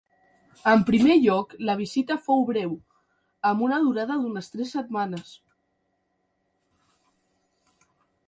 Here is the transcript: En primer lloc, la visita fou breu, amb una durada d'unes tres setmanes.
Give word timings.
En 0.69 0.79
primer 0.85 1.15
lloc, 1.23 1.51
la 1.69 1.75
visita 1.81 2.15
fou 2.29 2.39
breu, 2.47 2.71
amb 3.51 3.61
una 3.67 3.79
durada 3.83 4.17
d'unes 4.23 4.49
tres 4.55 4.73
setmanes. 4.77 5.33